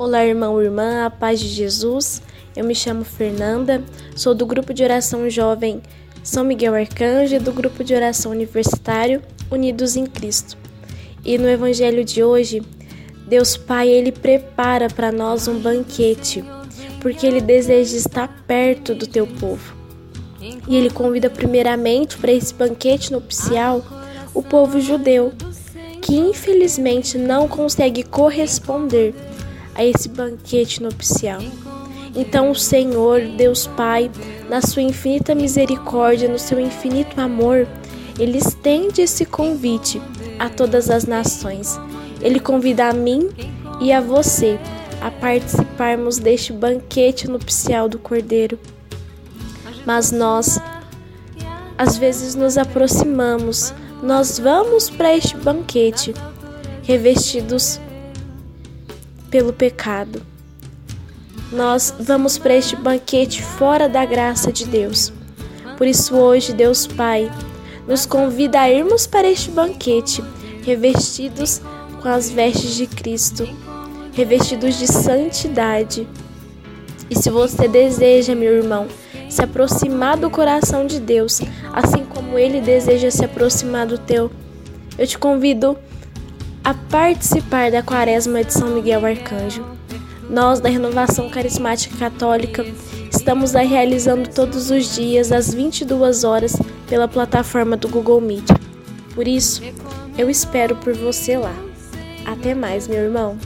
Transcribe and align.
Olá, 0.00 0.24
irmão 0.24 0.62
e 0.62 0.64
irmã, 0.64 1.04
a 1.04 1.10
paz 1.10 1.38
de 1.38 1.46
Jesus. 1.46 2.22
Eu 2.56 2.64
me 2.64 2.74
chamo 2.74 3.04
Fernanda, 3.04 3.84
sou 4.16 4.34
do 4.34 4.46
grupo 4.46 4.72
de 4.72 4.82
oração 4.82 5.28
jovem 5.28 5.82
São 6.22 6.42
Miguel 6.42 6.74
Arcanjo 6.74 7.36
e 7.36 7.38
do 7.38 7.52
grupo 7.52 7.84
de 7.84 7.94
oração 7.94 8.32
universitário 8.32 9.20
Unidos 9.50 9.96
em 9.96 10.06
Cristo. 10.06 10.56
E 11.22 11.36
no 11.36 11.46
evangelho 11.46 12.02
de 12.02 12.24
hoje, 12.24 12.62
Deus 13.26 13.58
Pai, 13.58 13.90
ele 13.90 14.10
prepara 14.10 14.88
para 14.88 15.12
nós 15.12 15.46
um 15.46 15.58
banquete, 15.58 16.42
porque 17.02 17.26
ele 17.26 17.42
deseja 17.42 17.98
estar 17.98 18.42
perto 18.46 18.94
do 18.94 19.06
teu 19.06 19.26
povo. 19.26 19.76
E 20.66 20.76
ele 20.76 20.88
convida 20.88 21.28
primeiramente 21.28 22.16
para 22.16 22.32
esse 22.32 22.54
banquete 22.54 23.12
nupcial 23.12 23.84
o 24.32 24.42
povo 24.42 24.80
judeu, 24.80 25.34
que 26.00 26.16
infelizmente 26.16 27.18
não 27.18 27.46
consegue 27.46 28.02
corresponder 28.02 29.14
a 29.80 29.84
esse 29.84 30.10
banquete 30.10 30.82
nupcial. 30.82 31.40
Então 32.14 32.50
o 32.50 32.54
Senhor, 32.54 33.22
Deus 33.22 33.66
Pai, 33.66 34.10
na 34.46 34.60
sua 34.60 34.82
infinita 34.82 35.34
misericórdia, 35.34 36.28
no 36.28 36.38
seu 36.38 36.60
infinito 36.60 37.18
amor, 37.18 37.66
ele 38.18 38.36
estende 38.36 39.00
esse 39.00 39.24
convite 39.24 40.00
a 40.38 40.50
todas 40.50 40.90
as 40.90 41.06
nações. 41.06 41.80
Ele 42.20 42.38
convida 42.38 42.90
a 42.90 42.92
mim 42.92 43.30
e 43.80 43.90
a 43.90 44.02
você 44.02 44.58
a 45.00 45.10
participarmos 45.10 46.18
deste 46.18 46.52
banquete 46.52 47.26
nupcial 47.26 47.88
do 47.88 47.98
Cordeiro. 47.98 48.58
Mas 49.86 50.12
nós, 50.12 50.60
às 51.78 51.96
vezes, 51.96 52.34
nos 52.34 52.58
aproximamos, 52.58 53.72
nós 54.02 54.38
vamos 54.38 54.90
para 54.90 55.16
este 55.16 55.38
banquete 55.38 56.12
revestidos 56.82 57.80
pelo 59.30 59.52
pecado. 59.52 60.22
Nós 61.52 61.94
vamos 61.98 62.38
para 62.38 62.54
este 62.54 62.76
banquete 62.76 63.42
fora 63.42 63.88
da 63.88 64.04
graça 64.04 64.52
de 64.52 64.64
Deus. 64.66 65.12
Por 65.76 65.86
isso, 65.86 66.14
hoje, 66.16 66.52
Deus 66.52 66.86
Pai 66.86 67.30
nos 67.88 68.06
convida 68.06 68.60
a 68.60 68.70
irmos 68.70 69.06
para 69.06 69.28
este 69.28 69.50
banquete 69.50 70.22
revestidos 70.62 71.60
com 72.00 72.08
as 72.08 72.30
vestes 72.30 72.74
de 72.76 72.86
Cristo, 72.86 73.48
revestidos 74.12 74.78
de 74.78 74.86
santidade. 74.86 76.06
E 77.08 77.16
se 77.16 77.30
você 77.30 77.66
deseja, 77.66 78.34
meu 78.34 78.52
irmão, 78.52 78.86
se 79.28 79.42
aproximar 79.42 80.16
do 80.16 80.30
coração 80.30 80.86
de 80.86 81.00
Deus, 81.00 81.40
assim 81.72 82.04
como 82.04 82.38
ele 82.38 82.60
deseja 82.60 83.10
se 83.10 83.24
aproximar 83.24 83.86
do 83.86 83.98
teu, 83.98 84.30
eu 84.98 85.06
te 85.06 85.18
convido 85.18 85.76
a 85.99 85.99
participar 86.74 87.70
da 87.70 87.82
Quaresma 87.82 88.44
de 88.44 88.52
São 88.52 88.68
Miguel 88.70 89.04
Arcanjo. 89.04 89.64
Nós, 90.28 90.60
da 90.60 90.68
Renovação 90.68 91.28
Carismática 91.28 91.96
Católica, 91.96 92.64
estamos 93.10 93.56
a 93.56 93.60
realizando 93.60 94.28
todos 94.28 94.70
os 94.70 94.94
dias 94.94 95.32
às 95.32 95.52
22 95.52 96.24
horas 96.24 96.56
pela 96.88 97.08
plataforma 97.08 97.76
do 97.76 97.88
Google 97.88 98.20
Meet. 98.20 98.48
Por 99.14 99.26
isso, 99.26 99.62
eu 100.16 100.30
espero 100.30 100.76
por 100.76 100.94
você 100.94 101.36
lá. 101.36 101.54
Até 102.24 102.54
mais, 102.54 102.86
meu 102.86 102.98
irmão. 102.98 103.36